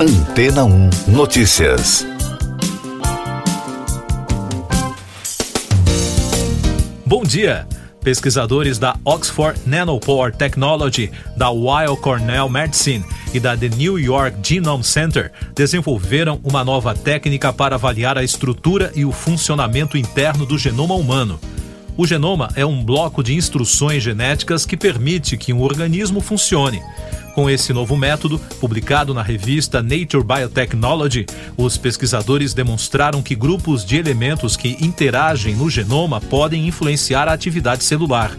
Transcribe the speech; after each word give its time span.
Antena 0.00 0.64
1 0.64 0.90
Notícias. 1.08 2.06
Bom 7.04 7.24
dia. 7.24 7.66
Pesquisadores 8.00 8.78
da 8.78 8.96
Oxford 9.04 9.60
Nanopore 9.66 10.30
Technology, 10.36 11.10
da 11.36 11.50
Weill 11.50 11.96
Cornell 11.96 12.48
Medicine 12.48 13.04
e 13.34 13.40
da 13.40 13.56
The 13.56 13.70
New 13.70 13.98
York 13.98 14.36
Genome 14.40 14.84
Center 14.84 15.32
desenvolveram 15.52 16.38
uma 16.44 16.62
nova 16.62 16.94
técnica 16.94 17.52
para 17.52 17.74
avaliar 17.74 18.16
a 18.16 18.22
estrutura 18.22 18.92
e 18.94 19.04
o 19.04 19.10
funcionamento 19.10 19.98
interno 19.98 20.46
do 20.46 20.56
genoma 20.56 20.94
humano. 20.94 21.40
O 21.98 22.06
genoma 22.06 22.48
é 22.54 22.64
um 22.64 22.84
bloco 22.84 23.24
de 23.24 23.34
instruções 23.34 24.04
genéticas 24.04 24.64
que 24.64 24.76
permite 24.76 25.36
que 25.36 25.52
um 25.52 25.60
organismo 25.60 26.20
funcione. 26.20 26.80
Com 27.34 27.50
esse 27.50 27.72
novo 27.72 27.96
método, 27.96 28.38
publicado 28.60 29.12
na 29.12 29.20
revista 29.20 29.82
Nature 29.82 30.22
Biotechnology, 30.22 31.26
os 31.56 31.76
pesquisadores 31.76 32.54
demonstraram 32.54 33.20
que 33.20 33.34
grupos 33.34 33.84
de 33.84 33.96
elementos 33.96 34.56
que 34.56 34.76
interagem 34.80 35.56
no 35.56 35.68
genoma 35.68 36.20
podem 36.20 36.68
influenciar 36.68 37.26
a 37.26 37.32
atividade 37.32 37.82
celular. 37.82 38.30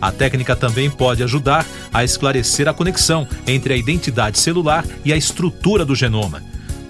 A 0.00 0.10
técnica 0.10 0.56
também 0.56 0.90
pode 0.90 1.22
ajudar 1.22 1.64
a 1.94 2.02
esclarecer 2.02 2.66
a 2.66 2.74
conexão 2.74 3.24
entre 3.46 3.72
a 3.72 3.76
identidade 3.76 4.36
celular 4.36 4.84
e 5.04 5.12
a 5.12 5.16
estrutura 5.16 5.84
do 5.84 5.94
genoma. 5.94 6.42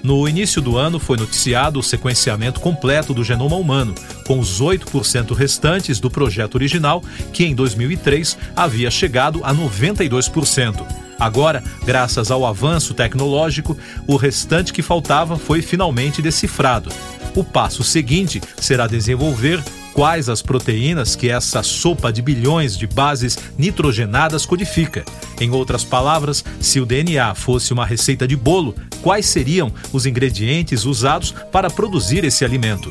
No 0.02 0.26
início 0.28 0.62
do 0.62 0.78
ano 0.78 0.98
foi 0.98 1.18
noticiado 1.18 1.80
o 1.80 1.82
sequenciamento 1.82 2.60
completo 2.60 3.12
do 3.12 3.24
genoma 3.24 3.56
humano, 3.56 3.92
com 4.26 4.38
os 4.38 4.60
8% 4.60 5.34
restantes 5.34 6.00
do 6.00 6.10
projeto 6.10 6.56
original, 6.56 7.02
que 7.32 7.44
em 7.44 7.54
2003 7.54 8.36
havia 8.54 8.90
chegado 8.90 9.40
a 9.44 9.54
92%. 9.54 10.84
Agora, 11.18 11.62
graças 11.84 12.30
ao 12.30 12.44
avanço 12.44 12.92
tecnológico, 12.92 13.76
o 14.06 14.16
restante 14.16 14.72
que 14.72 14.82
faltava 14.82 15.38
foi 15.38 15.62
finalmente 15.62 16.20
decifrado. 16.20 16.90
O 17.34 17.42
passo 17.42 17.82
seguinte 17.82 18.40
será 18.58 18.86
desenvolver 18.86 19.62
quais 19.94 20.28
as 20.28 20.42
proteínas 20.42 21.16
que 21.16 21.30
essa 21.30 21.62
sopa 21.62 22.12
de 22.12 22.20
bilhões 22.20 22.76
de 22.76 22.86
bases 22.86 23.38
nitrogenadas 23.56 24.44
codifica. 24.44 25.04
Em 25.40 25.50
outras 25.50 25.84
palavras, 25.84 26.44
se 26.60 26.80
o 26.80 26.84
DNA 26.84 27.34
fosse 27.34 27.72
uma 27.72 27.86
receita 27.86 28.28
de 28.28 28.36
bolo, 28.36 28.74
quais 29.02 29.24
seriam 29.24 29.72
os 29.94 30.04
ingredientes 30.04 30.84
usados 30.84 31.34
para 31.50 31.70
produzir 31.70 32.24
esse 32.24 32.44
alimento? 32.44 32.90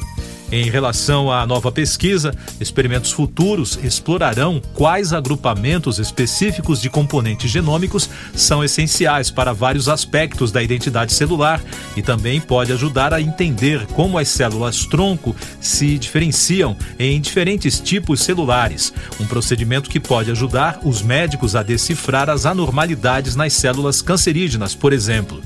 Em 0.55 0.69
relação 0.69 1.29
à 1.29 1.45
nova 1.45 1.69
pesquisa, 1.69 2.33
experimentos 2.61 3.11
futuros 3.11 3.77
explorarão 3.83 4.61
quais 4.73 5.11
agrupamentos 5.11 5.99
específicos 5.99 6.81
de 6.81 6.89
componentes 6.89 7.51
genômicos 7.51 8.09
são 8.33 8.63
essenciais 8.63 9.29
para 9.29 9.51
vários 9.51 9.89
aspectos 9.89 10.53
da 10.53 10.63
identidade 10.63 11.11
celular 11.11 11.61
e 11.97 12.01
também 12.01 12.39
pode 12.39 12.71
ajudar 12.71 13.13
a 13.13 13.19
entender 13.19 13.85
como 13.87 14.17
as 14.17 14.29
células 14.29 14.85
tronco 14.85 15.35
se 15.59 15.97
diferenciam 15.97 16.77
em 16.97 17.19
diferentes 17.19 17.81
tipos 17.81 18.21
celulares, 18.21 18.93
um 19.19 19.25
procedimento 19.25 19.89
que 19.89 19.99
pode 19.99 20.31
ajudar 20.31 20.79
os 20.85 21.01
médicos 21.01 21.53
a 21.53 21.63
decifrar 21.63 22.29
as 22.29 22.45
anormalidades 22.45 23.35
nas 23.35 23.51
células 23.51 24.01
cancerígenas, 24.01 24.73
por 24.73 24.93
exemplo. 24.93 25.41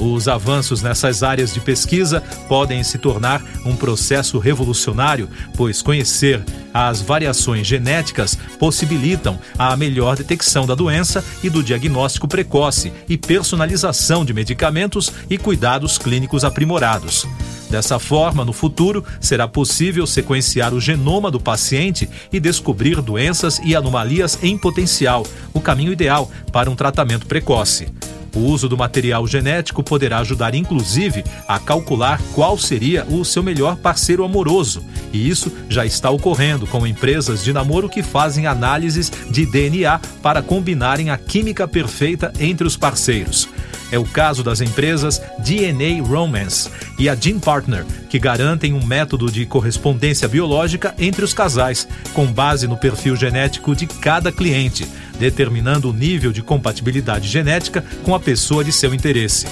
Os 0.00 0.28
avanços 0.28 0.80
nessas 0.80 1.22
áreas 1.22 1.52
de 1.52 1.60
pesquisa 1.60 2.22
podem 2.48 2.82
se 2.82 2.96
tornar 2.96 3.44
um 3.66 3.76
processo 3.76 4.38
revolucionário, 4.38 5.28
pois 5.54 5.82
conhecer 5.82 6.42
as 6.72 7.02
variações 7.02 7.66
genéticas 7.66 8.38
possibilitam 8.58 9.38
a 9.58 9.76
melhor 9.76 10.16
detecção 10.16 10.66
da 10.66 10.74
doença 10.74 11.22
e 11.42 11.50
do 11.50 11.62
diagnóstico 11.62 12.26
precoce 12.26 12.92
e 13.06 13.18
personalização 13.18 14.24
de 14.24 14.32
medicamentos 14.32 15.12
e 15.28 15.36
cuidados 15.36 15.98
clínicos 15.98 16.44
aprimorados. 16.44 17.26
Dessa 17.68 17.98
forma, 17.98 18.44
no 18.44 18.52
futuro, 18.52 19.04
será 19.20 19.46
possível 19.46 20.06
sequenciar 20.06 20.72
o 20.72 20.80
genoma 20.80 21.30
do 21.30 21.38
paciente 21.38 22.08
e 22.32 22.40
descobrir 22.40 23.00
doenças 23.02 23.60
e 23.62 23.76
anomalias 23.76 24.38
em 24.42 24.56
potencial, 24.56 25.24
o 25.52 25.60
caminho 25.60 25.92
ideal 25.92 26.30
para 26.50 26.70
um 26.70 26.74
tratamento 26.74 27.26
precoce. 27.26 27.99
O 28.34 28.40
uso 28.40 28.68
do 28.68 28.76
material 28.76 29.26
genético 29.26 29.82
poderá 29.82 30.18
ajudar, 30.18 30.54
inclusive, 30.54 31.24
a 31.48 31.58
calcular 31.58 32.20
qual 32.34 32.56
seria 32.56 33.04
o 33.04 33.24
seu 33.24 33.42
melhor 33.42 33.76
parceiro 33.76 34.24
amoroso. 34.24 34.84
E 35.12 35.28
isso 35.28 35.52
já 35.68 35.84
está 35.84 36.10
ocorrendo 36.10 36.66
com 36.66 36.86
empresas 36.86 37.42
de 37.42 37.52
namoro 37.52 37.88
que 37.88 38.02
fazem 38.02 38.46
análises 38.46 39.10
de 39.30 39.44
DNA 39.44 40.00
para 40.22 40.42
combinarem 40.42 41.10
a 41.10 41.18
química 41.18 41.66
perfeita 41.66 42.32
entre 42.38 42.66
os 42.66 42.76
parceiros. 42.76 43.48
É 43.90 43.98
o 43.98 44.04
caso 44.04 44.42
das 44.42 44.60
empresas 44.60 45.20
DNA 45.38 46.02
Romance 46.02 46.70
e 46.98 47.08
a 47.08 47.14
Gene 47.14 47.40
Partner, 47.40 47.84
que 48.08 48.18
garantem 48.18 48.72
um 48.72 48.84
método 48.84 49.30
de 49.30 49.44
correspondência 49.46 50.28
biológica 50.28 50.94
entre 50.98 51.24
os 51.24 51.34
casais, 51.34 51.88
com 52.12 52.26
base 52.26 52.66
no 52.66 52.76
perfil 52.76 53.16
genético 53.16 53.74
de 53.74 53.86
cada 53.86 54.30
cliente 54.30 54.86
determinando 55.20 55.90
o 55.90 55.92
nível 55.92 56.32
de 56.32 56.42
compatibilidade 56.42 57.28
genética 57.28 57.84
com 58.02 58.14
a 58.14 58.18
pessoa 58.18 58.64
de 58.64 58.72
seu 58.72 58.94
interesse. 58.94 59.46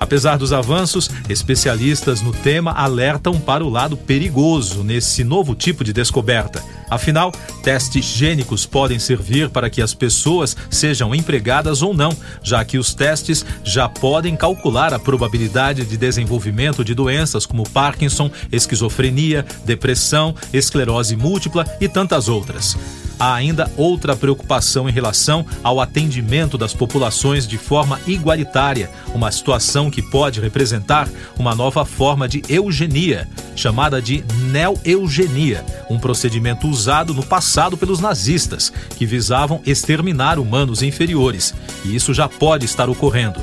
Apesar 0.00 0.38
dos 0.38 0.50
avanços, 0.50 1.10
especialistas 1.28 2.22
no 2.22 2.32
tema 2.32 2.72
alertam 2.72 3.38
para 3.38 3.62
o 3.62 3.68
lado 3.68 3.98
perigoso 3.98 4.82
nesse 4.82 5.22
novo 5.22 5.54
tipo 5.54 5.84
de 5.84 5.92
descoberta. 5.92 6.64
Afinal, 6.88 7.30
testes 7.62 8.04
gênicos 8.06 8.64
podem 8.64 8.98
servir 8.98 9.50
para 9.50 9.68
que 9.68 9.82
as 9.82 9.92
pessoas 9.92 10.56
sejam 10.70 11.14
empregadas 11.14 11.82
ou 11.82 11.92
não, 11.92 12.16
já 12.42 12.64
que 12.64 12.78
os 12.78 12.94
testes 12.94 13.44
já 13.62 13.88
podem 13.90 14.34
calcular 14.34 14.94
a 14.94 14.98
probabilidade 14.98 15.84
de 15.84 15.96
desenvolvimento 15.98 16.82
de 16.82 16.94
doenças 16.94 17.44
como 17.44 17.68
Parkinson, 17.68 18.30
esquizofrenia, 18.50 19.44
depressão, 19.66 20.34
esclerose 20.52 21.14
múltipla 21.14 21.64
e 21.78 21.88
tantas 21.88 22.26
outras 22.26 22.76
há 23.20 23.34
ainda 23.34 23.70
outra 23.76 24.16
preocupação 24.16 24.88
em 24.88 24.92
relação 24.92 25.44
ao 25.62 25.78
atendimento 25.78 26.56
das 26.56 26.72
populações 26.72 27.46
de 27.46 27.58
forma 27.58 28.00
igualitária, 28.06 28.90
uma 29.14 29.30
situação 29.30 29.90
que 29.90 30.00
pode 30.00 30.40
representar 30.40 31.06
uma 31.38 31.54
nova 31.54 31.84
forma 31.84 32.26
de 32.26 32.42
eugenia, 32.48 33.28
chamada 33.54 34.00
de 34.00 34.24
neo-eugenia, 34.50 35.64
um 35.90 35.98
procedimento 35.98 36.66
usado 36.66 37.12
no 37.12 37.22
passado 37.22 37.76
pelos 37.76 38.00
nazistas, 38.00 38.72
que 38.96 39.04
visavam 39.04 39.60
exterminar 39.66 40.38
humanos 40.38 40.82
inferiores, 40.82 41.54
e 41.84 41.94
isso 41.94 42.14
já 42.14 42.26
pode 42.26 42.64
estar 42.64 42.88
ocorrendo. 42.88 43.40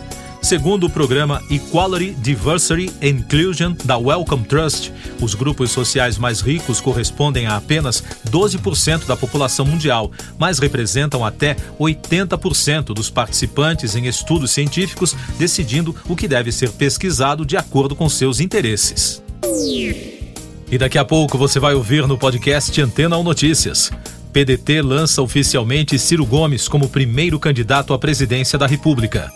Segundo 0.47 0.85
o 0.85 0.89
programa 0.89 1.43
Equality, 1.51 2.13
Diversity 2.21 2.89
and 3.03 3.19
Inclusion 3.19 3.75
da 3.83 3.97
Wellcome 3.97 4.45
Trust, 4.45 4.93
os 5.21 5.35
grupos 5.35 5.71
sociais 5.71 6.17
mais 6.17 6.39
ricos 6.39 6.79
correspondem 6.79 7.47
a 7.47 7.57
apenas 7.57 8.01
12% 8.31 9.05
da 9.05 9.17
população 9.17 9.65
mundial, 9.65 10.09
mas 10.39 10.57
representam 10.57 11.25
até 11.25 11.57
80% 11.77 12.93
dos 12.93 13.09
participantes 13.09 13.93
em 13.93 14.05
estudos 14.05 14.51
científicos, 14.51 15.17
decidindo 15.37 15.93
o 16.07 16.15
que 16.15 16.29
deve 16.29 16.49
ser 16.53 16.71
pesquisado 16.71 17.45
de 17.45 17.57
acordo 17.57 17.93
com 17.93 18.07
seus 18.07 18.39
interesses. 18.39 19.21
E 20.71 20.77
daqui 20.77 20.97
a 20.97 21.03
pouco 21.03 21.37
você 21.37 21.59
vai 21.59 21.73
ouvir 21.73 22.07
no 22.07 22.17
podcast 22.17 22.81
Antena 22.81 23.17
ou 23.17 23.23
Notícias. 23.23 23.91
PDT 24.31 24.81
lança 24.81 25.21
oficialmente 25.21 25.99
Ciro 25.99 26.25
Gomes 26.25 26.69
como 26.69 26.87
primeiro 26.87 27.37
candidato 27.37 27.93
à 27.93 27.99
presidência 27.99 28.57
da 28.57 28.65
República. 28.65 29.29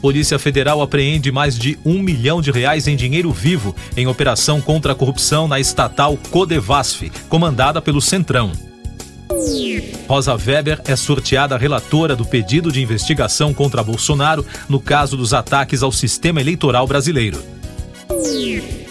Polícia 0.00 0.38
Federal 0.38 0.80
apreende 0.80 1.30
mais 1.30 1.58
de 1.58 1.78
um 1.84 2.00
milhão 2.00 2.40
de 2.40 2.50
reais 2.50 2.88
em 2.88 2.96
dinheiro 2.96 3.30
vivo 3.30 3.74
em 3.96 4.06
operação 4.06 4.60
contra 4.60 4.92
a 4.92 4.94
corrupção 4.94 5.46
na 5.46 5.60
estatal 5.60 6.16
Codevasf, 6.30 7.10
comandada 7.28 7.82
pelo 7.82 8.00
Centrão. 8.00 8.52
Rosa 10.08 10.34
Weber 10.34 10.80
é 10.86 10.96
sorteada 10.96 11.56
relatora 11.56 12.16
do 12.16 12.24
pedido 12.24 12.72
de 12.72 12.82
investigação 12.82 13.54
contra 13.54 13.82
Bolsonaro 13.82 14.44
no 14.68 14.80
caso 14.80 15.16
dos 15.16 15.32
ataques 15.32 15.82
ao 15.82 15.92
sistema 15.92 16.40
eleitoral 16.40 16.86
brasileiro. 16.86 17.40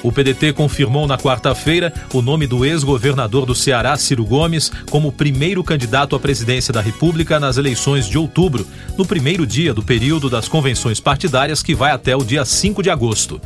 O 0.02 0.12
PDT 0.12 0.54
confirmou 0.54 1.06
na 1.06 1.18
quarta-feira 1.18 1.94
o 2.14 2.22
nome 2.22 2.48
do 2.48 2.66
ex-governador 2.66 3.46
do 3.46 3.54
Ceará, 3.54 3.98
Ciro 3.98 4.26
Gomes, 4.26 4.72
como 4.90 5.12
primeiro 5.12 5.64
candidato 5.64 6.16
à 6.16 6.20
presidência 6.20 6.74
da 6.74 6.80
República 6.80 7.40
nas 7.40 7.58
eleições 7.58 8.08
de 8.08 8.18
outubro, 8.18 8.66
no 8.98 9.06
primeiro 9.06 9.46
dia 9.46 9.74
do 9.74 9.84
período 9.84 10.30
das 10.30 10.48
convenções 10.48 11.00
partidárias 11.00 11.62
que 11.62 11.76
vai 11.76 11.92
até 11.92 12.16
o 12.16 12.24
dia 12.24 12.46
5 12.46 12.82
de 12.82 12.90
agosto. 12.90 13.42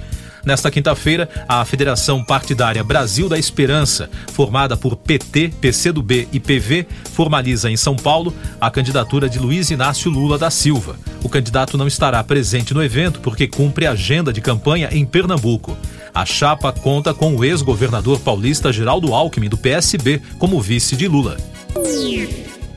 Nesta 0.45 0.69
quinta-feira, 0.69 1.29
a 1.47 1.63
Federação 1.63 2.21
Partidária 2.21 2.83
Brasil 2.83 3.29
da 3.29 3.39
Esperança, 3.39 4.09
formada 4.33 4.75
por 4.75 4.97
PT, 4.97 5.53
PCdoB 5.61 6.27
e 6.33 6.39
PV, 6.39 6.85
formaliza 7.13 7.71
em 7.71 7.77
São 7.77 7.95
Paulo 7.95 8.35
a 8.59 8.69
candidatura 8.69 9.29
de 9.29 9.39
Luiz 9.39 9.71
Inácio 9.71 10.11
Lula 10.11 10.37
da 10.37 10.51
Silva. 10.51 10.97
O 11.23 11.29
candidato 11.29 11.77
não 11.77 11.87
estará 11.87 12.21
presente 12.25 12.73
no 12.73 12.83
evento 12.83 13.21
porque 13.21 13.47
cumpre 13.47 13.87
agenda 13.87 14.33
de 14.33 14.41
campanha 14.41 14.89
em 14.91 15.05
Pernambuco. 15.05 15.77
A 16.13 16.25
chapa 16.25 16.71
conta 16.71 17.11
com 17.11 17.35
o 17.35 17.43
ex-governador 17.43 18.19
paulista 18.19 18.71
Geraldo 18.71 19.13
Alckmin, 19.13 19.49
do 19.49 19.57
PSB, 19.57 20.21
como 20.37 20.61
vice 20.61 20.95
de 20.95 21.07
Lula. 21.07 21.37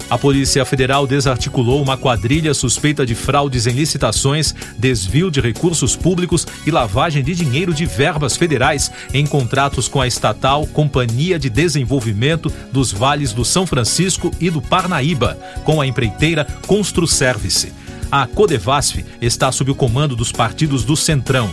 A 0.08 0.16
Polícia 0.16 0.64
Federal 0.64 1.06
desarticulou 1.06 1.82
uma 1.82 1.98
quadrilha 1.98 2.54
suspeita 2.54 3.04
de 3.04 3.14
fraudes 3.14 3.66
em 3.66 3.72
licitações, 3.72 4.54
desvio 4.78 5.30
de 5.30 5.40
recursos 5.40 5.96
públicos 5.96 6.46
e 6.64 6.70
lavagem 6.70 7.22
de 7.22 7.34
dinheiro 7.34 7.74
de 7.74 7.84
verbas 7.84 8.36
federais 8.36 8.90
em 9.12 9.26
contratos 9.26 9.86
com 9.88 10.00
a 10.00 10.06
estatal 10.06 10.66
Companhia 10.68 11.38
de 11.38 11.50
Desenvolvimento 11.50 12.50
dos 12.72 12.92
Vales 12.92 13.32
do 13.32 13.44
São 13.44 13.66
Francisco 13.66 14.30
e 14.40 14.48
do 14.48 14.62
Parnaíba, 14.62 15.36
com 15.64 15.80
a 15.80 15.86
empreiteira 15.86 16.46
Construservice. 16.66 17.72
A 18.10 18.26
Codevasf 18.26 19.04
está 19.20 19.50
sob 19.50 19.72
o 19.72 19.74
comando 19.74 20.14
dos 20.14 20.30
partidos 20.30 20.84
do 20.84 20.96
Centrão. 20.96 21.52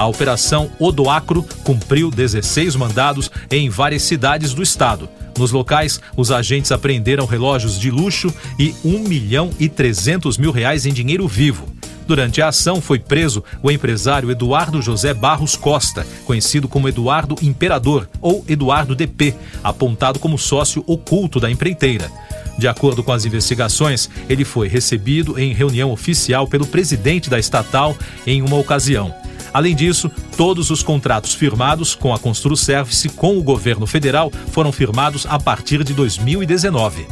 A 0.00 0.06
Operação 0.06 0.70
Odoacro 0.78 1.44
cumpriu 1.62 2.10
16 2.10 2.74
mandados 2.74 3.30
em 3.50 3.68
várias 3.68 4.00
cidades 4.00 4.54
do 4.54 4.62
estado. 4.62 5.10
Nos 5.38 5.52
locais, 5.52 6.00
os 6.16 6.32
agentes 6.32 6.72
apreenderam 6.72 7.26
relógios 7.26 7.78
de 7.78 7.90
luxo 7.90 8.32
e 8.58 8.74
1 8.82 9.00
milhão 9.00 9.50
e 9.60 9.68
300 9.68 10.38
mil 10.38 10.52
reais 10.52 10.86
em 10.86 10.92
dinheiro 10.94 11.28
vivo. 11.28 11.68
Durante 12.06 12.40
a 12.40 12.48
ação, 12.48 12.80
foi 12.80 12.98
preso 12.98 13.44
o 13.62 13.70
empresário 13.70 14.30
Eduardo 14.30 14.80
José 14.80 15.12
Barros 15.12 15.54
Costa, 15.54 16.06
conhecido 16.24 16.66
como 16.66 16.88
Eduardo 16.88 17.36
Imperador 17.42 18.08
ou 18.22 18.42
Eduardo 18.48 18.94
DP, 18.94 19.34
apontado 19.62 20.18
como 20.18 20.38
sócio 20.38 20.82
oculto 20.86 21.38
da 21.38 21.50
empreiteira. 21.50 22.10
De 22.56 22.66
acordo 22.66 23.02
com 23.02 23.12
as 23.12 23.26
investigações, 23.26 24.08
ele 24.30 24.46
foi 24.46 24.66
recebido 24.66 25.38
em 25.38 25.52
reunião 25.52 25.92
oficial 25.92 26.48
pelo 26.48 26.66
presidente 26.66 27.28
da 27.28 27.38
estatal 27.38 27.94
em 28.26 28.40
uma 28.40 28.56
ocasião. 28.56 29.14
Além 29.52 29.74
disso, 29.74 30.10
todos 30.36 30.70
os 30.70 30.82
contratos 30.82 31.34
firmados 31.34 31.94
com 31.94 32.14
a 32.14 32.18
Construservice 32.18 33.08
com 33.10 33.38
o 33.38 33.42
governo 33.42 33.86
federal 33.86 34.32
foram 34.52 34.72
firmados 34.72 35.26
a 35.28 35.38
partir 35.38 35.82
de 35.84 35.92
2019. 35.92 37.06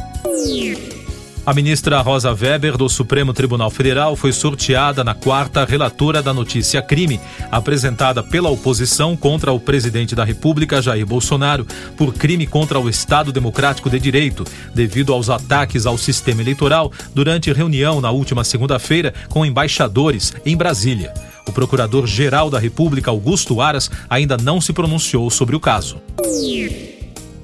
A 1.45 1.53
ministra 1.53 1.99
Rosa 2.01 2.31
Weber, 2.31 2.77
do 2.77 2.87
Supremo 2.87 3.33
Tribunal 3.33 3.71
Federal, 3.71 4.15
foi 4.15 4.31
sorteada 4.31 5.03
na 5.03 5.15
quarta 5.15 5.65
relatora 5.65 6.21
da 6.21 6.31
notícia 6.31 6.79
crime, 6.79 7.19
apresentada 7.49 8.21
pela 8.21 8.49
oposição 8.49 9.17
contra 9.17 9.51
o 9.51 9.59
presidente 9.59 10.13
da 10.13 10.23
República, 10.23 10.79
Jair 10.79 11.07
Bolsonaro, 11.07 11.65
por 11.97 12.13
crime 12.13 12.45
contra 12.45 12.79
o 12.79 12.87
Estado 12.87 13.31
Democrático 13.31 13.89
de 13.89 13.99
Direito, 13.99 14.45
devido 14.75 15.11
aos 15.11 15.27
ataques 15.27 15.87
ao 15.87 15.97
sistema 15.97 16.41
eleitoral 16.41 16.91
durante 17.15 17.51
reunião 17.51 17.99
na 17.99 18.11
última 18.11 18.43
segunda-feira 18.43 19.11
com 19.27 19.43
embaixadores 19.43 20.33
em 20.45 20.55
Brasília. 20.55 21.13
O 21.49 21.51
procurador-geral 21.51 22.47
da 22.47 22.59
República, 22.59 23.09
Augusto 23.09 23.59
Aras, 23.59 23.89
ainda 24.07 24.37
não 24.37 24.61
se 24.61 24.71
pronunciou 24.71 25.31
sobre 25.31 25.55
o 25.55 25.59
caso. 25.59 25.99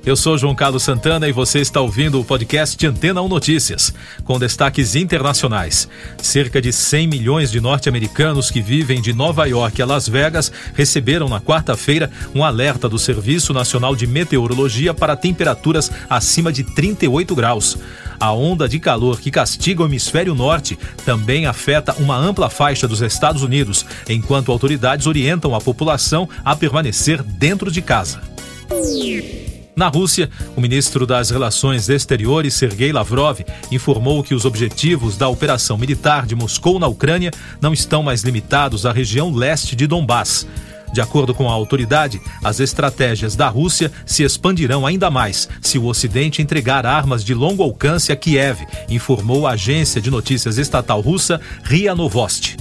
Eu 0.06 0.16
sou 0.16 0.38
João 0.38 0.54
Carlos 0.54 0.84
Santana 0.84 1.28
e 1.28 1.31
você 1.31 1.60
está 1.60 1.81
ouvindo 1.81 2.22
o 2.22 2.24
podcast 2.24 2.86
Antena 2.86 3.24
1 3.24 3.28
Notícias, 3.28 3.92
com 4.24 4.38
destaques 4.38 4.96
internacionais. 4.96 5.90
Cerca 6.22 6.62
de 6.62 6.72
100 6.72 7.07
milhões 7.07 7.50
de 7.50 7.60
norte-americanos 7.60 8.52
que 8.52 8.62
vivem 8.62 9.02
de 9.02 9.13
Nova 9.13 9.48
York 9.48 9.81
a 9.81 9.86
Las 9.86 10.07
Vegas 10.07 10.52
receberam 10.75 11.28
na 11.28 11.42
quarta-feira 11.42 12.12
um 12.36 12.44
alerta 12.44 12.88
do 12.88 13.00
Serviço 13.00 13.52
Nacional 13.52 13.96
de 13.96 14.06
Meteorologia 14.06 14.94
para 14.94 15.16
temperaturas 15.16 15.90
acima 16.07 16.54
de 16.54 16.63
38 16.63 17.34
graus. 17.34 17.75
A 18.19 18.31
onda 18.31 18.69
de 18.69 18.80
calor 18.80 19.19
que 19.19 19.31
castiga 19.31 19.81
o 19.81 19.88
hemisfério 19.88 20.36
norte 20.36 20.78
também 21.04 21.48
afeta 21.48 21.96
uma 21.98 22.16
ampla 22.16 22.48
faixa 22.48 22.88
dos 22.88 23.02
Estados 23.02 23.42
Unidos, 23.42 23.84
enquanto 24.07 24.52
autoridades 24.52 25.07
orientam 25.07 25.56
a 25.56 25.60
população 25.60 26.30
a 26.44 26.56
permanecer 26.56 27.24
dentro 27.24 27.72
de 27.72 27.81
casa. 27.81 28.22
Na 29.75 29.89
Rússia, 29.89 30.30
o 30.56 30.62
ministro 30.62 31.06
das 31.06 31.30
Relações 31.30 31.89
Exteriores, 31.89 32.54
Sergei 32.54 32.94
Lavrov, 32.94 33.42
informou 33.69 34.24
que 34.24 34.33
os 34.33 34.45
objetivos 34.45 35.18
da 35.18 35.27
operação 35.27 35.77
militar 35.77 36.25
de 36.25 36.33
Moscou 36.33 36.80
na 36.80 36.88
Ucrânia 36.88 37.30
não 37.60 37.74
estão 37.74 38.01
mais 38.01 38.24
limitados 38.24 38.86
à 38.86 38.94
região 38.94 39.36
leste 39.36 39.75
de 39.75 39.86
Donbass. 39.86 40.48
De 40.94 41.01
acordo 41.01 41.33
com 41.33 41.50
a 41.50 41.54
autoridade, 41.54 42.22
as 42.42 42.62
estratégias 42.62 43.36
da 43.36 43.50
Rússia 43.50 43.92
se 44.06 44.24
expandirão 44.24 44.86
ainda 44.86 45.12
mais 45.12 45.50
se 45.62 45.78
o 45.78 45.88
Ocidente 45.88 46.42
entregar 46.42 46.86
armas 46.86 47.21
de 47.21 47.33
longo 47.33 47.62
alcance 47.62 48.13
a 48.13 48.16
Kiev, 48.16 48.66
informou 48.89 49.45
a 49.45 49.51
agência 49.51 50.00
de 50.00 50.10
notícias 50.10 50.57
estatal 50.57 51.01
russa 51.01 51.42
RIA 51.63 51.94
Novosti. 51.94 52.56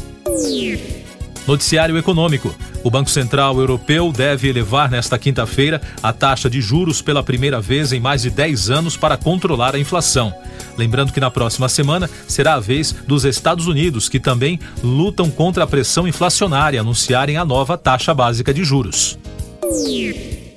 Noticiário 1.46 1.96
Econômico. 1.96 2.52
O 2.84 2.90
Banco 2.90 3.08
Central 3.08 3.58
Europeu 3.58 4.12
deve 4.12 4.46
elevar 4.46 4.90
nesta 4.90 5.18
quinta-feira 5.18 5.80
a 6.02 6.12
taxa 6.12 6.50
de 6.50 6.60
juros 6.60 7.00
pela 7.00 7.22
primeira 7.22 7.58
vez 7.58 7.94
em 7.94 7.98
mais 7.98 8.20
de 8.20 8.30
10 8.30 8.68
anos 8.68 8.94
para 8.94 9.16
controlar 9.16 9.74
a 9.74 9.78
inflação. 9.78 10.34
Lembrando 10.76 11.10
que 11.10 11.18
na 11.18 11.30
próxima 11.30 11.66
semana 11.66 12.10
será 12.28 12.52
a 12.54 12.60
vez 12.60 12.94
dos 13.08 13.24
Estados 13.24 13.66
Unidos, 13.66 14.10
que 14.10 14.20
também 14.20 14.60
lutam 14.82 15.30
contra 15.30 15.64
a 15.64 15.66
pressão 15.66 16.06
inflacionária, 16.06 16.78
anunciarem 16.78 17.38
a 17.38 17.44
nova 17.44 17.78
taxa 17.78 18.12
básica 18.12 18.52
de 18.52 18.62
juros. 18.62 19.18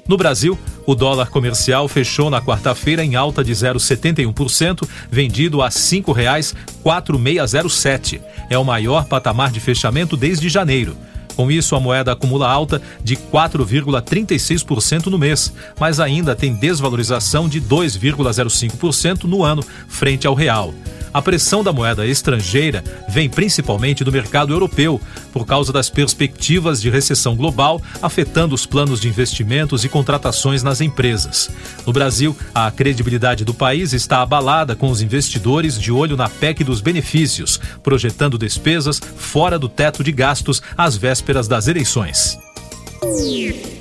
No 0.06 0.18
Brasil, 0.18 0.59
o 0.85 0.95
dólar 0.95 1.29
comercial 1.29 1.88
fechou 1.88 2.29
na 2.29 2.41
quarta-feira 2.41 3.06
em 3.06 3.15
alta 3.15 3.41
de 3.41 3.53
0,71%, 3.53 4.85
vendido 5.09 5.62
a 5.62 5.68
R$ 5.68 5.71
5,4607. 5.71 8.19
É 8.50 8.57
o 8.57 8.65
maior 8.65 9.06
patamar 9.06 9.50
de 9.50 9.62
fechamento 9.62 10.18
desde 10.18 10.50
janeiro. 10.50 10.97
Com 11.38 11.51
isso, 11.51 11.75
a 11.75 11.80
moeda 11.80 12.13
acumula 12.13 12.50
alta 12.50 12.81
de 13.04 13.16
4,36% 13.16 15.06
no 15.06 15.19
mês, 15.19 15.54
mas 15.80 16.00
ainda 16.00 16.36
tem 16.36 16.51
desvalorização 16.51 17.48
de 17.48 17.62
2,05% 17.62 19.25
no 19.25 19.44
ano 19.44 19.63
frente 19.88 20.25
ao 20.25 20.34
real. 20.34 20.74
A 21.18 21.22
pressão 21.24 21.64
da 21.64 21.74
moeda 21.74 22.06
estrangeira 22.06 22.84
vem 23.10 23.28
principalmente 23.28 24.04
do 24.04 24.12
mercado 24.12 24.54
europeu, 24.54 25.02
por 25.34 25.48
causa 25.48 25.74
das 25.74 25.90
perspectivas 25.90 26.80
de 26.80 26.92
recessão 26.92 27.36
global 27.36 27.81
afetando 28.04 28.54
os 28.54 28.68
planos 28.68 29.02
de 29.02 29.08
investimentos 29.08 29.84
e 29.84 29.90
contratações 29.90 30.62
nas 30.62 30.80
empresas. 30.80 31.50
No 31.88 31.92
Brasil, 31.92 32.38
a 32.54 32.69
credibilidade 32.69 33.44
do 33.44 33.52
país 33.52 33.94
está 33.94 34.22
abalada 34.22 34.75
com 34.75 34.92
os 34.92 35.02
investidores 35.02 35.81
de 35.81 35.92
olho 35.92 36.16
na 36.16 36.30
PEC 36.30 36.64
dos 36.64 36.81
benefícios, 36.81 37.60
projetando 37.81 38.38
despesas 38.38 39.02
fora 39.18 39.58
do 39.58 39.68
teto 39.68 40.04
de 40.04 40.12
gastos 40.12 40.62
às 40.78 40.96
vésperas 40.96 41.48
das 41.48 41.68
eleições. 41.68 42.38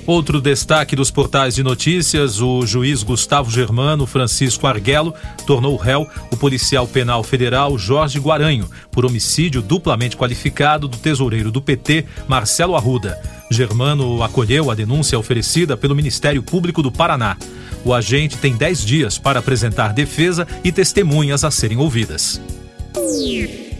Outro 0.05 0.39
destaque 0.39 0.95
dos 0.95 1.11
portais 1.11 1.55
de 1.55 1.63
notícias: 1.63 2.39
o 2.39 2.65
juiz 2.65 3.03
Gustavo 3.03 3.49
Germano 3.51 4.05
Francisco 4.05 4.67
Arguello 4.67 5.13
tornou 5.45 5.75
réu 5.75 6.07
o 6.31 6.37
policial 6.37 6.87
penal 6.87 7.23
federal 7.23 7.77
Jorge 7.77 8.19
Guaranho 8.19 8.69
por 8.91 9.05
homicídio 9.05 9.61
duplamente 9.61 10.15
qualificado 10.15 10.87
do 10.87 10.97
tesoureiro 10.97 11.51
do 11.51 11.61
PT, 11.61 12.05
Marcelo 12.27 12.75
Arruda. 12.75 13.19
Germano 13.49 14.21
acolheu 14.23 14.69
a 14.69 14.75
denúncia 14.75 15.17
oferecida 15.17 15.75
pelo 15.75 15.95
Ministério 15.95 16.43
Público 16.43 16.81
do 16.81 16.91
Paraná. 16.91 17.37
O 17.83 17.93
agente 17.93 18.37
tem 18.37 18.55
10 18.55 18.85
dias 18.85 19.17
para 19.17 19.39
apresentar 19.39 19.93
defesa 19.93 20.47
e 20.63 20.71
testemunhas 20.71 21.43
a 21.43 21.51
serem 21.51 21.77
ouvidas. 21.77 22.41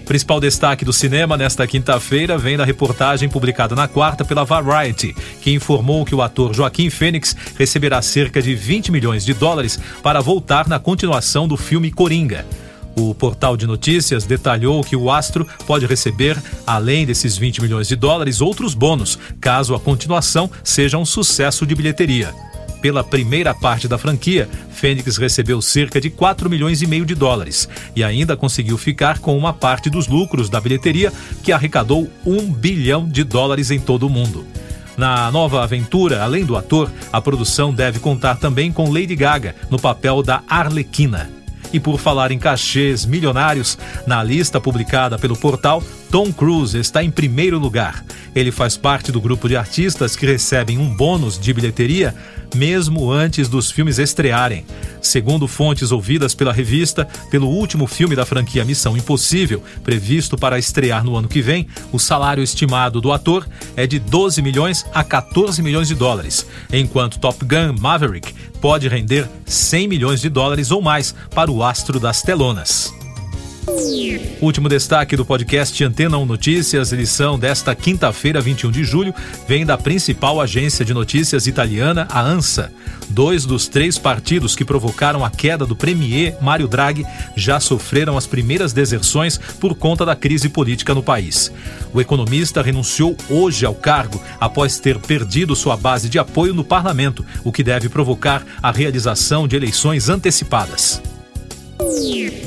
Principal 0.07 0.39
destaque 0.39 0.85
do 0.85 0.93
cinema 0.93 1.35
nesta 1.35 1.67
quinta-feira 1.67 2.37
vem 2.37 2.55
da 2.55 2.63
reportagem 2.63 3.27
publicada 3.27 3.75
na 3.75 3.89
quarta 3.89 4.23
pela 4.23 4.45
Variety, 4.45 5.13
que 5.41 5.51
informou 5.51 6.05
que 6.05 6.15
o 6.15 6.21
ator 6.21 6.53
Joaquim 6.53 6.89
Fênix 6.89 7.35
receberá 7.57 8.01
cerca 8.01 8.41
de 8.41 8.55
20 8.55 8.89
milhões 8.89 9.25
de 9.25 9.33
dólares 9.33 9.77
para 10.01 10.21
voltar 10.21 10.65
na 10.65 10.79
continuação 10.79 11.45
do 11.45 11.57
filme 11.57 11.91
Coringa. 11.91 12.45
O 12.95 13.13
portal 13.13 13.57
de 13.57 13.67
notícias 13.67 14.23
detalhou 14.23 14.81
que 14.81 14.95
o 14.95 15.11
astro 15.11 15.45
pode 15.67 15.85
receber, 15.85 16.41
além 16.65 17.05
desses 17.05 17.37
20 17.37 17.61
milhões 17.61 17.89
de 17.89 17.97
dólares, 17.97 18.39
outros 18.39 18.73
bônus, 18.73 19.19
caso 19.41 19.75
a 19.75 19.79
continuação 19.79 20.49
seja 20.63 20.97
um 20.97 21.05
sucesso 21.05 21.65
de 21.65 21.75
bilheteria. 21.75 22.33
Pela 22.81 23.03
primeira 23.03 23.53
parte 23.53 23.88
da 23.88 23.98
franquia, 23.98 24.48
Fênix 24.72 25.17
recebeu 25.17 25.62
cerca 25.62 26.00
de 26.00 26.10
4 26.10 26.50
milhões 26.50 26.81
e 26.81 26.88
meio 26.88 27.05
de 27.05 27.15
dólares 27.15 27.67
e 27.96 28.03
ainda 28.03 28.38
conseguiu 28.38 28.77
ficar 28.77 29.19
com 29.19 29.38
uma 29.38 29.53
parte 29.53 29.89
dos 29.89 30.07
lucros 30.07 30.50
da 30.50 30.62
bilheteria, 30.62 31.12
que 31.43 31.51
arrecadou 31.51 32.10
1 32.25 32.51
bilhão 32.53 33.07
de 33.07 33.24
dólares 33.24 33.72
em 33.72 33.79
todo 33.79 34.05
o 34.05 34.10
mundo. 34.10 34.46
Na 34.96 35.31
nova 35.31 35.63
aventura, 35.63 36.24
além 36.24 36.43
do 36.43 36.57
ator, 36.57 36.91
a 37.13 37.22
produção 37.22 37.74
deve 37.74 38.00
contar 38.00 38.38
também 38.38 38.72
com 38.72 38.91
Lady 38.91 39.15
Gaga 39.15 39.55
no 39.69 39.79
papel 39.79 40.24
da 40.24 40.41
Arlequina. 40.50 41.37
E 41.77 41.79
por 41.79 42.00
falar 42.00 42.31
em 42.31 42.39
cachês 42.39 43.05
milionários, 43.05 43.77
na 44.07 44.24
lista 44.24 44.60
publicada 44.60 45.15
pelo 45.15 45.38
portal, 45.38 45.84
Tom 46.10 46.34
Cruise 46.34 46.75
está 46.75 47.03
em 47.03 47.12
primeiro 47.12 47.60
lugar. 47.60 48.03
Ele 48.36 48.51
faz 48.51 48.75
parte 48.75 49.12
do 49.12 49.22
grupo 49.22 49.48
de 49.48 49.55
artistas 49.55 50.15
que 50.15 50.25
recebem 50.25 50.79
um 50.79 50.89
bônus 50.89 51.38
de 51.38 51.53
bilheteria 51.53 52.15
mesmo 52.55 53.12
antes 53.12 53.48
dos 53.48 53.72
filmes 53.72 54.00
estrearem. 54.00 54.65
Segundo 55.01 55.48
fontes 55.48 55.91
ouvidas 55.91 56.34
pela 56.34 56.51
revista, 56.51 57.07
pelo 57.29 57.48
último 57.48 57.88
filme 57.88 58.15
da 58.15 58.25
franquia 58.25 58.65
Missão 58.65 58.98
Impossível, 58.98 59.63
previsto 59.84 60.38
para 60.38 60.57
estrear 60.57 61.03
no 61.03 61.15
ano 61.15 61.27
que 61.27 61.41
vem, 61.41 61.67
o 61.91 62.00
salário 62.00 62.43
estimado 62.43 63.00
do 63.00 63.12
ator 63.12 63.48
é 63.75 63.86
de 63.86 64.00
12 64.00 64.41
milhões 64.41 64.86
a 64.93 65.03
14 65.03 65.62
milhões 65.62 65.88
de 65.88 65.96
dólares, 65.96 66.46
enquanto 66.72 67.19
Top 67.19 67.43
Gun 67.46 67.79
Maverick 67.79 68.34
pode 68.60 68.88
render 68.88 69.29
100 69.46 69.88
milhões 69.88 70.22
de 70.22 70.29
dólares 70.29 70.72
ou 70.72 70.81
mais 70.81 71.13
para 71.34 71.51
o 71.51 71.57
astro 71.67 72.00
das 72.00 72.21
telonas. 72.21 72.93
Último 74.39 74.69
destaque 74.69 75.17
do 75.17 75.25
podcast 75.25 75.83
Antena 75.83 76.17
1 76.17 76.25
Notícias, 76.25 76.93
edição 76.93 77.38
desta 77.38 77.75
quinta-feira, 77.75 78.39
21 78.39 78.71
de 78.71 78.86
julho, 78.86 79.13
vem 79.45 79.65
da 79.65 79.77
principal 79.77 80.39
agência 80.39 80.86
de 80.86 80.93
notícias 80.93 81.47
italiana, 81.47 82.07
a 82.09 82.21
ANSA. 82.21 82.71
Dois 83.09 83.45
dos 83.45 83.67
três 83.67 83.97
partidos 83.97 84.55
que 84.55 84.63
provocaram 84.63 85.25
a 85.25 85.29
queda 85.29 85.65
do 85.65 85.75
premier 85.75 86.38
Mário 86.41 86.67
Draghi 86.67 87.05
já 87.36 87.59
sofreram 87.59 88.17
as 88.17 88.25
primeiras 88.25 88.71
deserções 88.71 89.38
por 89.59 89.75
conta 89.75 90.05
da 90.05 90.15
crise 90.15 90.47
política 90.47 90.95
no 90.95 91.03
país. 91.03 91.51
O 91.93 92.00
economista 92.00 92.62
renunciou 92.62 93.17
hoje 93.29 93.65
ao 93.65 93.75
cargo 93.75 94.21
após 94.39 94.79
ter 94.79 94.97
perdido 94.97 95.57
sua 95.57 95.75
base 95.75 96.07
de 96.07 96.17
apoio 96.17 96.53
no 96.53 96.63
parlamento, 96.63 97.25
o 97.43 97.51
que 97.51 97.63
deve 97.63 97.89
provocar 97.89 98.45
a 98.63 98.71
realização 98.71 99.45
de 99.45 99.57
eleições 99.57 100.07
antecipadas. 100.07 101.01